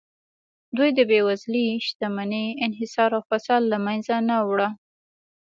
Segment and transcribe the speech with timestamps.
[0.77, 4.69] دوی د بېوزلۍ، شتمنۍ انحصار او فساد له منځه نه وړه